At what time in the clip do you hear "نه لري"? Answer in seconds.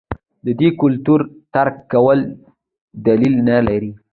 3.49-3.91